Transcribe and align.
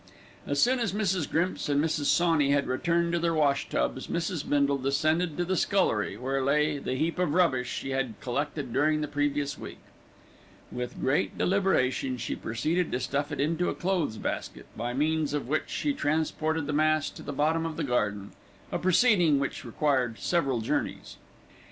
As 0.47 0.59
soon 0.59 0.79
as 0.79 0.93
Mrs. 0.93 1.29
Grimps 1.29 1.69
and 1.69 1.79
Mrs. 1.79 2.05
Sawney 2.05 2.49
had 2.49 2.65
returned 2.65 3.11
to 3.13 3.19
their 3.19 3.35
wash 3.35 3.69
tubs, 3.69 4.07
Mrs. 4.07 4.49
Bindle 4.49 4.79
descended 4.79 5.37
to 5.37 5.45
the 5.45 5.55
scullery, 5.55 6.17
where 6.17 6.43
lay 6.43 6.79
the 6.79 6.95
heap 6.95 7.19
of 7.19 7.35
rubbish 7.35 7.71
she 7.71 7.91
had 7.91 8.19
collected 8.19 8.73
during 8.73 9.01
the 9.01 9.07
previous 9.07 9.59
week. 9.59 9.77
With 10.71 10.99
great 10.99 11.37
deliberation 11.37 12.17
she 12.17 12.35
proceeded 12.35 12.91
to 12.91 12.99
stuff 12.99 13.31
it 13.31 13.39
into 13.39 13.69
a 13.69 13.75
clothes 13.75 14.17
basket, 14.17 14.65
by 14.75 14.95
means 14.95 15.35
of 15.35 15.47
which 15.47 15.69
she 15.69 15.93
transported 15.93 16.65
the 16.65 16.73
mass 16.73 17.11
to 17.11 17.21
the 17.21 17.31
bottom 17.31 17.63
of 17.63 17.77
the 17.77 17.83
garden, 17.83 18.31
a 18.71 18.79
proceeding 18.79 19.37
which 19.39 19.63
required 19.63 20.17
several 20.17 20.61
journeys. 20.61 21.17